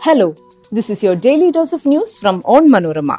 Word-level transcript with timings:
Hello, 0.00 0.32
this 0.70 0.90
is 0.90 1.02
your 1.02 1.16
daily 1.16 1.50
dose 1.50 1.72
of 1.72 1.84
news 1.84 2.20
from 2.20 2.40
Onmanorama. 2.44 3.18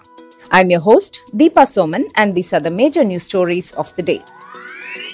I'm 0.49 0.69
your 0.69 0.79
host, 0.79 1.19
Deepa 1.33 1.65
Soman, 1.67 2.09
and 2.15 2.33
these 2.33 2.53
are 2.53 2.61
the 2.61 2.71
major 2.71 3.03
news 3.03 3.23
stories 3.23 3.73
of 3.73 3.93
the 3.97 4.01
day. 4.01 4.23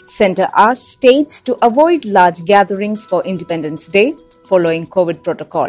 Center 0.06 0.48
asks 0.56 0.86
states 0.88 1.42
to 1.42 1.58
avoid 1.66 2.06
large 2.06 2.46
gatherings 2.46 3.04
for 3.06 3.24
Independence 3.24 3.88
Day 3.88 4.16
following 4.44 4.86
COVID 4.86 5.24
protocol. 5.24 5.68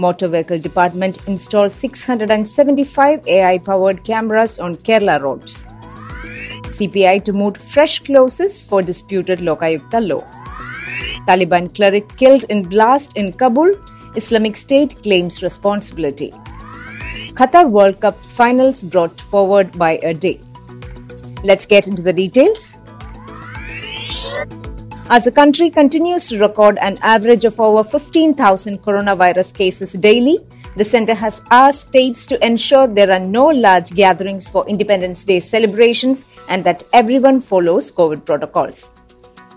Motor 0.00 0.26
Vehicle 0.26 0.58
Department 0.58 1.24
installs 1.28 1.74
675 1.74 3.24
AI 3.28 3.58
powered 3.58 4.02
cameras 4.02 4.58
on 4.58 4.74
Kerala 4.74 5.20
roads. 5.20 5.64
CPI 6.76 7.22
to 7.22 7.32
moot 7.32 7.56
fresh 7.56 8.00
clauses 8.00 8.64
for 8.64 8.82
disputed 8.82 9.38
Lokayukta 9.38 10.04
law. 10.08 10.24
Taliban 11.28 11.72
cleric 11.72 12.16
killed 12.16 12.44
in 12.48 12.62
blast 12.62 13.16
in 13.16 13.32
Kabul, 13.32 13.72
Islamic 14.16 14.56
State 14.56 15.02
claims 15.02 15.42
responsibility. 15.42 16.30
Qatar 17.38 17.70
World 17.70 18.00
Cup 18.00 18.16
finals 18.16 18.82
brought 18.82 19.20
forward 19.20 19.76
by 19.78 19.98
a 20.02 20.12
day. 20.12 20.40
Let's 21.44 21.66
get 21.66 21.86
into 21.86 22.02
the 22.02 22.12
details. 22.12 22.74
As 25.10 25.24
the 25.24 25.32
country 25.32 25.70
continues 25.70 26.28
to 26.28 26.38
record 26.38 26.76
an 26.78 26.98
average 27.00 27.46
of 27.46 27.58
over 27.58 27.82
15,000 27.82 28.82
coronavirus 28.82 29.54
cases 29.54 29.94
daily, 29.94 30.38
the 30.76 30.84
centre 30.84 31.14
has 31.14 31.40
asked 31.50 31.88
states 31.88 32.26
to 32.26 32.44
ensure 32.44 32.86
there 32.86 33.10
are 33.10 33.18
no 33.18 33.46
large 33.46 33.94
gatherings 33.94 34.48
for 34.48 34.68
Independence 34.68 35.24
Day 35.24 35.40
celebrations 35.40 36.26
and 36.48 36.62
that 36.64 36.82
everyone 36.92 37.40
follows 37.40 37.90
COVID 37.90 38.26
protocols. 38.26 38.90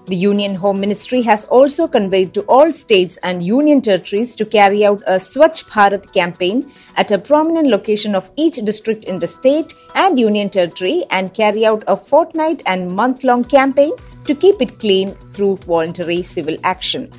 The 0.08 0.16
Union 0.16 0.56
Home 0.56 0.80
Ministry 0.80 1.22
has 1.22 1.46
also 1.46 1.88
conveyed 1.88 2.34
to 2.34 2.42
all 2.42 2.72
states 2.72 3.18
and 3.24 3.46
union 3.46 3.82
territories 3.82 4.36
to 4.36 4.46
carry 4.46 4.84
out 4.84 5.02
a 5.06 5.18
Swachh 5.18 5.64
Bharat 5.70 6.12
campaign 6.12 6.72
at 6.98 7.12
a 7.12 7.20
prominent 7.20 7.68
location 7.68 8.16
of 8.16 8.32
each 8.36 8.56
district 8.56 9.04
in 9.04 9.20
the 9.20 9.28
state 9.28 9.74
and 9.94 10.18
union 10.18 10.50
territory 10.50 11.06
and 11.12 11.34
carry 11.36 11.68
out 11.68 11.84
a 11.88 11.96
fortnight 11.96 12.64
and 12.66 12.92
month 12.92 13.24
long 13.24 13.44
campaign 13.44 13.92
to 14.26 14.34
keep 14.34 14.60
it 14.60 14.80
clean 14.80 15.14
through 15.34 15.58
voluntary 15.58 16.24
civil 16.24 16.58
action. 16.64 17.12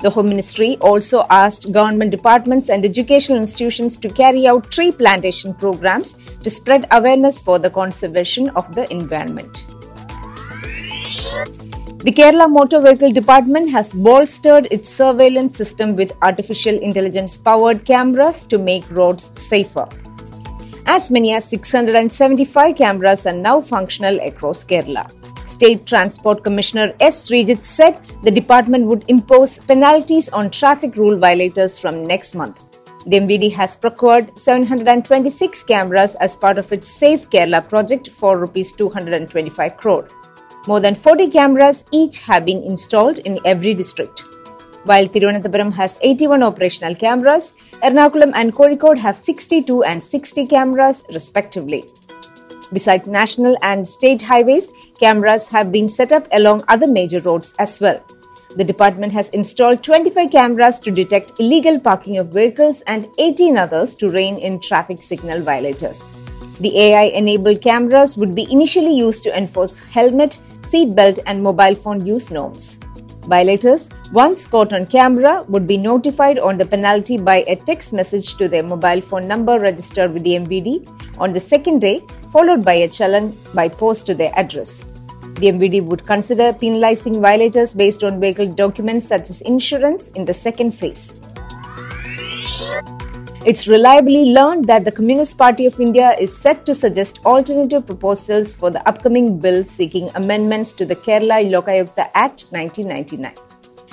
The 0.00 0.10
Home 0.10 0.28
Ministry 0.28 0.76
also 0.80 1.24
asked 1.30 1.72
government 1.72 2.10
departments 2.10 2.68
and 2.68 2.84
educational 2.84 3.38
institutions 3.38 3.96
to 3.98 4.08
carry 4.08 4.46
out 4.46 4.70
tree 4.70 4.90
plantation 4.90 5.54
programs 5.54 6.14
to 6.42 6.50
spread 6.50 6.86
awareness 6.90 7.40
for 7.40 7.58
the 7.58 7.70
conservation 7.70 8.50
of 8.50 8.74
the 8.74 8.92
environment. 8.92 9.64
The 12.04 12.12
Kerala 12.12 12.50
Motor 12.50 12.82
Vehicle 12.82 13.12
Department 13.12 13.70
has 13.70 13.94
bolstered 13.94 14.68
its 14.70 14.90
surveillance 14.90 15.56
system 15.56 15.96
with 15.96 16.12
artificial 16.20 16.74
intelligence 16.74 17.38
powered 17.38 17.86
cameras 17.86 18.44
to 18.44 18.58
make 18.58 18.90
roads 18.90 19.32
safer. 19.36 19.88
As 20.84 21.10
many 21.10 21.32
as 21.32 21.48
675 21.48 22.76
cameras 22.76 23.26
are 23.26 23.32
now 23.32 23.58
functional 23.62 24.20
across 24.20 24.66
Kerala. 24.66 25.08
State 25.48 25.86
Transport 25.86 26.44
Commissioner 26.44 26.92
S. 27.00 27.30
Sreejith 27.30 27.64
said 27.64 27.98
the 28.22 28.30
department 28.30 28.84
would 28.84 29.06
impose 29.08 29.56
penalties 29.56 30.28
on 30.28 30.50
traffic 30.50 30.96
rule 30.96 31.16
violators 31.16 31.78
from 31.78 32.04
next 32.04 32.34
month. 32.34 32.60
The 33.06 33.20
MVD 33.20 33.50
has 33.54 33.78
procured 33.78 34.38
726 34.38 35.62
cameras 35.62 36.16
as 36.16 36.36
part 36.36 36.58
of 36.58 36.70
its 36.70 36.86
Safe 36.86 37.30
Kerala 37.30 37.66
project 37.66 38.10
for 38.10 38.44
Rs 38.44 38.72
225 38.72 39.78
crore. 39.78 40.06
More 40.66 40.80
than 40.80 40.94
40 40.94 41.28
cameras 41.28 41.84
each 41.90 42.20
have 42.20 42.46
been 42.46 42.62
installed 42.62 43.18
in 43.18 43.38
every 43.44 43.74
district. 43.74 44.24
While 44.84 45.06
Thiruvananthapuram 45.06 45.72
has 45.74 45.98
81 46.00 46.42
operational 46.42 46.94
cameras, 46.94 47.54
Ernakulam 47.82 48.32
and 48.34 48.52
Kozhikode 48.52 48.98
have 48.98 49.16
62 49.16 49.82
and 49.82 50.02
60 50.02 50.46
cameras 50.46 51.04
respectively. 51.12 51.84
Besides 52.72 53.06
national 53.06 53.58
and 53.60 53.86
state 53.86 54.22
highways, 54.22 54.72
cameras 54.98 55.48
have 55.50 55.70
been 55.70 55.88
set 55.88 56.12
up 56.12 56.26
along 56.32 56.64
other 56.68 56.86
major 56.86 57.20
roads 57.20 57.54
as 57.58 57.78
well. 57.80 58.02
The 58.56 58.64
department 58.64 59.12
has 59.12 59.28
installed 59.30 59.82
25 59.82 60.30
cameras 60.30 60.80
to 60.80 60.90
detect 60.90 61.40
illegal 61.40 61.78
parking 61.78 62.16
of 62.16 62.28
vehicles 62.28 62.80
and 62.86 63.08
18 63.18 63.58
others 63.58 63.94
to 63.96 64.08
rein 64.08 64.38
in 64.38 64.60
traffic 64.60 65.02
signal 65.02 65.42
violators. 65.42 66.23
The 66.60 66.78
AI 66.78 67.04
enabled 67.06 67.62
cameras 67.62 68.16
would 68.16 68.34
be 68.34 68.46
initially 68.48 68.94
used 68.94 69.24
to 69.24 69.36
enforce 69.36 69.82
helmet, 69.82 70.38
seatbelt, 70.62 71.18
and 71.26 71.42
mobile 71.42 71.74
phone 71.74 72.06
use 72.06 72.30
norms. 72.30 72.78
Violators, 73.26 73.88
once 74.12 74.46
caught 74.46 74.72
on 74.72 74.86
camera, 74.86 75.44
would 75.48 75.66
be 75.66 75.76
notified 75.76 76.38
on 76.38 76.56
the 76.56 76.64
penalty 76.64 77.16
by 77.16 77.42
a 77.48 77.56
text 77.56 77.92
message 77.92 78.36
to 78.36 78.48
their 78.48 78.62
mobile 78.62 79.00
phone 79.00 79.26
number 79.26 79.58
registered 79.58 80.12
with 80.12 80.22
the 80.22 80.36
MVD 80.36 81.18
on 81.18 81.32
the 81.32 81.40
second 81.40 81.80
day, 81.80 82.02
followed 82.30 82.64
by 82.64 82.74
a 82.74 82.88
challan 82.88 83.34
by 83.52 83.68
post 83.68 84.06
to 84.06 84.14
their 84.14 84.32
address. 84.38 84.84
The 85.40 85.48
MVD 85.48 85.84
would 85.86 86.06
consider 86.06 86.52
penalizing 86.52 87.20
violators 87.20 87.74
based 87.74 88.04
on 88.04 88.20
vehicle 88.20 88.46
documents 88.46 89.08
such 89.08 89.28
as 89.30 89.40
insurance 89.40 90.10
in 90.12 90.24
the 90.24 90.34
second 90.34 90.72
phase. 90.72 91.20
It's 93.46 93.68
reliably 93.68 94.32
learned 94.32 94.64
that 94.68 94.86
the 94.86 94.90
Communist 94.90 95.36
Party 95.36 95.66
of 95.66 95.78
India 95.78 96.16
is 96.18 96.34
set 96.34 96.64
to 96.64 96.72
suggest 96.72 97.18
alternative 97.26 97.84
proposals 97.84 98.54
for 98.54 98.70
the 98.70 98.80
upcoming 98.88 99.38
bill 99.38 99.62
seeking 99.64 100.08
amendments 100.14 100.72
to 100.72 100.86
the 100.86 100.96
Kerala 100.96 101.44
Lokayukta 101.54 102.08
Act 102.14 102.46
1999. 102.52 103.34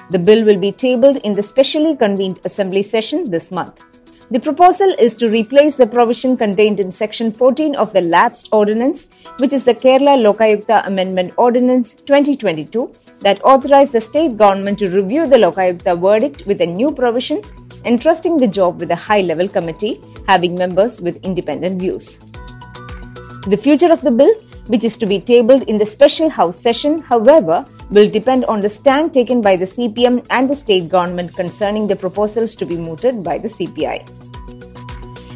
The 0.10 0.20
bill 0.20 0.46
will 0.46 0.58
be 0.58 0.72
tabled 0.72 1.18
in 1.18 1.34
the 1.34 1.44
specially 1.44 1.98
convened 1.98 2.40
assembly 2.46 2.82
session 2.82 3.30
this 3.30 3.52
month. 3.52 3.84
The 4.30 4.40
proposal 4.40 4.96
is 4.98 5.16
to 5.16 5.30
replace 5.30 5.76
the 5.76 5.86
provision 5.86 6.38
contained 6.38 6.80
in 6.80 6.90
Section 6.90 7.34
14 7.34 7.76
of 7.76 7.92
the 7.92 8.00
lapsed 8.00 8.48
ordinance, 8.54 9.10
which 9.40 9.52
is 9.52 9.66
the 9.66 9.74
Kerala 9.74 10.16
Lokayukta 10.24 10.88
Amendment 10.88 11.34
Ordinance 11.36 11.96
2022, 11.96 12.90
that 13.20 13.44
authorized 13.44 13.92
the 13.92 14.00
state 14.00 14.38
government 14.38 14.80
to 14.80 14.88
review 14.88 15.28
the 15.28 15.36
Lokayukta 15.36 16.00
verdict 16.00 16.46
with 16.46 16.62
a 16.62 16.66
new 16.66 16.94
provision 16.94 17.42
entrusting 17.86 18.38
the 18.38 18.48
job 18.48 18.80
with 18.80 18.92
a 18.92 18.96
high 18.96 19.22
level 19.22 19.48
committee 19.48 20.02
having 20.28 20.56
members 20.56 21.02
with 21.02 21.24
independent 21.24 21.80
views. 21.80 22.20
The 23.48 23.60
future 23.62 23.92
of 23.92 24.02
the 24.02 24.12
bill, 24.12 24.34
which 24.68 24.84
is 24.84 24.98
to 24.98 25.06
be 25.06 25.20
tabled 25.20 25.64
in 25.64 25.78
the 25.78 25.86
special 25.86 26.30
House 26.30 26.60
session, 26.60 27.00
however, 27.00 27.66
will 27.90 28.10
depend 28.10 28.46
on 28.46 28.60
the 28.60 28.70
stand 28.70 29.14
taken 29.14 29.42
by 29.42 29.56
the 29.56 29.66
CPM 29.66 30.26
and 30.30 30.50
the 30.50 30.56
state 30.56 30.90
government 30.90 31.34
concerning 31.34 31.88
the 31.88 31.96
proposals 31.96 32.56
to 32.56 32.66
be 32.66 32.78
mooted 32.78 33.24
by 33.24 33.38
the 33.38 33.48
CPI. 33.48 34.06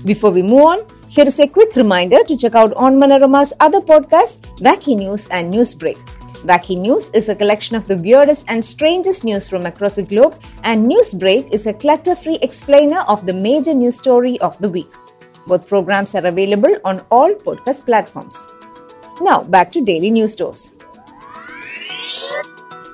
Before 0.06 0.30
we 0.30 0.44
move 0.44 0.62
on, 0.62 0.86
here 1.10 1.26
is 1.26 1.40
a 1.40 1.48
quick 1.48 1.76
reminder 1.76 2.24
to 2.24 2.38
check 2.38 2.56
out 2.56 2.76
Onmanorama's 2.76 3.54
other 3.60 3.80
podcasts, 3.80 4.42
Wacky 4.60 4.96
News 4.96 5.28
and 5.30 5.52
Newsbreak. 5.52 5.98
Wacky 6.46 6.78
News 6.78 7.10
is 7.16 7.28
a 7.28 7.36
collection 7.36 7.76
of 7.76 7.88
the 7.88 7.98
weirdest 7.98 8.46
and 8.48 8.64
strangest 8.64 9.24
news 9.24 9.48
from 9.50 9.66
across 9.66 9.96
the 9.96 10.04
globe, 10.04 10.40
and 10.64 10.88
Newsbreak 10.88 11.52
is 11.52 11.66
a 11.66 11.74
clutter 11.74 12.14
free 12.14 12.38
explainer 12.44 13.00
of 13.08 13.26
the 13.26 13.34
major 13.34 13.74
news 13.74 13.98
story 13.98 14.40
of 14.42 14.56
the 14.60 14.70
week. 14.70 14.92
Both 15.48 15.68
programs 15.68 16.14
are 16.14 16.26
available 16.26 16.76
on 16.86 17.02
all 17.10 17.34
podcast 17.34 17.86
platforms. 17.86 18.38
Now, 19.22 19.42
back 19.44 19.72
to 19.72 19.82
daily 19.82 20.12
news 20.12 20.36
dose. 20.36 20.72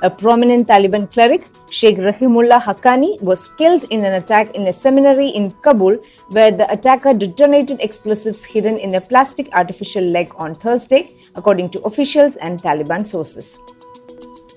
A 0.01 0.09
prominent 0.09 0.69
Taliban 0.69 1.11
cleric, 1.11 1.43
Sheikh 1.71 1.99
Rahimullah 1.99 2.61
Haqqani, 2.61 3.21
was 3.21 3.47
killed 3.57 3.85
in 3.91 4.03
an 4.03 4.15
attack 4.15 4.53
in 4.55 4.67
a 4.67 4.73
seminary 4.73 5.29
in 5.29 5.51
Kabul 5.51 5.97
where 6.31 6.51
the 6.51 6.69
attacker 6.69 7.13
detonated 7.13 7.79
explosives 7.79 8.43
hidden 8.43 8.77
in 8.77 8.93
a 8.95 8.99
plastic 8.99 9.47
artificial 9.53 10.03
leg 10.03 10.33
on 10.35 10.53
Thursday, 10.53 11.15
according 11.35 11.69
to 11.69 11.79
officials 11.83 12.35
and 12.35 12.61
Taliban 12.61 13.07
sources. 13.07 13.57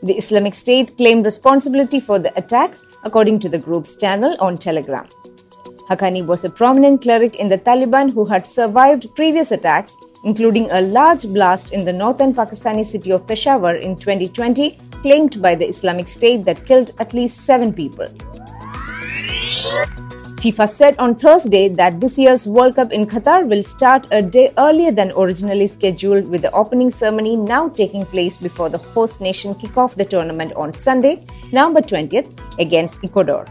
The 0.02 0.14
Islamic 0.14 0.56
State 0.56 0.96
claimed 0.96 1.24
responsibility 1.24 2.00
for 2.00 2.18
the 2.18 2.36
attack, 2.36 2.74
according 3.04 3.38
to 3.40 3.48
the 3.48 3.58
group's 3.58 3.94
channel 3.94 4.36
on 4.40 4.56
Telegram. 4.56 5.06
Haqqani 5.88 6.26
was 6.26 6.44
a 6.44 6.50
prominent 6.50 7.02
cleric 7.02 7.36
in 7.36 7.48
the 7.48 7.58
Taliban 7.58 8.12
who 8.12 8.24
had 8.24 8.44
survived 8.44 9.14
previous 9.14 9.52
attacks, 9.52 9.96
including 10.24 10.70
a 10.70 10.80
large 10.80 11.26
blast 11.28 11.72
in 11.72 11.84
the 11.84 11.92
northern 11.92 12.34
Pakistani 12.34 12.84
city 12.84 13.12
of 13.12 13.26
Peshawar 13.26 13.76
in 13.76 13.96
2020, 13.96 14.72
claimed 15.02 15.40
by 15.40 15.54
the 15.54 15.66
Islamic 15.66 16.08
State 16.08 16.44
that 16.44 16.66
killed 16.66 16.90
at 16.98 17.14
least 17.14 17.40
seven 17.44 17.72
people. 17.72 18.08
FIFA 20.44 20.68
said 20.68 20.94
on 20.98 21.14
Thursday 21.14 21.70
that 21.70 22.00
this 22.00 22.18
year's 22.18 22.46
World 22.46 22.76
Cup 22.76 22.92
in 22.92 23.06
Qatar 23.06 23.48
will 23.48 23.62
start 23.62 24.06
a 24.10 24.20
day 24.20 24.52
earlier 24.58 24.90
than 24.90 25.10
originally 25.16 25.66
scheduled, 25.66 26.26
with 26.28 26.42
the 26.42 26.52
opening 26.52 26.90
ceremony 26.90 27.34
now 27.34 27.66
taking 27.66 28.04
place 28.04 28.36
before 28.36 28.68
the 28.68 28.76
host 28.76 29.22
nation 29.22 29.54
kick 29.54 29.78
off 29.78 29.94
the 29.94 30.04
tournament 30.04 30.52
on 30.54 30.70
Sunday, 30.74 31.24
November 31.50 31.80
20th, 31.80 32.38
against 32.58 33.02
Ecuador. 33.02 33.46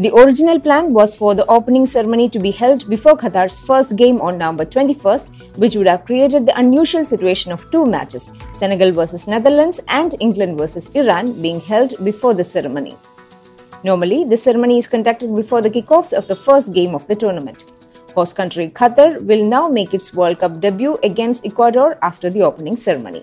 The 0.00 0.14
original 0.16 0.58
plan 0.58 0.94
was 0.94 1.14
for 1.14 1.34
the 1.34 1.44
opening 1.50 1.84
ceremony 1.84 2.30
to 2.30 2.38
be 2.38 2.52
held 2.52 2.88
before 2.88 3.18
Qatar's 3.18 3.60
first 3.60 3.96
game 3.96 4.18
on 4.22 4.38
November 4.38 4.64
21st, 4.64 5.58
which 5.58 5.76
would 5.76 5.86
have 5.86 6.06
created 6.06 6.46
the 6.46 6.58
unusual 6.58 7.04
situation 7.04 7.52
of 7.52 7.70
two 7.70 7.84
matches 7.84 8.32
Senegal 8.54 8.92
versus 8.92 9.28
Netherlands 9.28 9.78
and 9.88 10.14
England 10.18 10.56
versus 10.56 10.88
Iran 10.96 11.38
being 11.42 11.60
held 11.60 12.02
before 12.02 12.32
the 12.32 12.42
ceremony. 12.42 12.96
Normally, 13.84 14.24
the 14.24 14.38
ceremony 14.38 14.78
is 14.78 14.88
conducted 14.88 15.36
before 15.36 15.60
the 15.60 15.68
kickoffs 15.68 16.14
of 16.14 16.26
the 16.28 16.36
first 16.46 16.72
game 16.72 16.94
of 16.94 17.06
the 17.06 17.14
tournament. 17.14 17.70
Host 18.14 18.36
country 18.36 18.70
Qatar 18.70 19.20
will 19.20 19.44
now 19.44 19.68
make 19.68 19.92
its 19.92 20.14
World 20.14 20.38
Cup 20.38 20.62
debut 20.62 20.96
against 21.02 21.44
Ecuador 21.44 21.98
after 22.00 22.30
the 22.30 22.40
opening 22.40 22.74
ceremony. 22.74 23.22